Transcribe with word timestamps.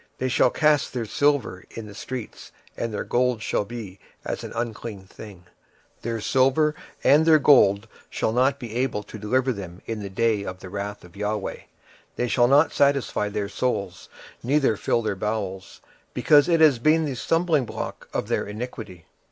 26:007:019 0.15 0.17
They 0.17 0.29
shall 0.29 0.49
cast 0.49 0.93
their 0.93 1.05
silver 1.05 1.63
in 1.69 1.85
the 1.85 1.93
streets, 1.93 2.51
and 2.75 2.91
their 2.91 3.03
gold 3.03 3.43
shall 3.43 3.65
be 3.65 3.99
removed: 4.27 5.11
their 6.01 6.19
silver 6.19 6.73
and 7.03 7.23
their 7.23 7.37
gold 7.37 7.87
shall 8.09 8.31
not 8.33 8.57
be 8.57 8.73
able 8.77 9.03
to 9.03 9.19
deliver 9.19 9.53
them 9.53 9.83
in 9.85 9.99
the 9.99 10.09
day 10.09 10.43
of 10.43 10.57
the 10.59 10.69
wrath 10.69 11.03
of 11.03 11.11
the 11.13 11.23
LORD: 11.23 11.65
they 12.15 12.27
shall 12.27 12.47
not 12.47 12.73
satisfy 12.73 13.29
their 13.29 13.47
souls, 13.47 14.09
neither 14.41 14.75
fill 14.75 15.03
their 15.03 15.15
bowels: 15.15 15.81
because 16.15 16.49
it 16.49 16.61
is 16.61 16.79
the 16.79 17.13
stumblingblock 17.13 18.07
of 18.11 18.27
their 18.27 18.47
iniquity. 18.47 19.05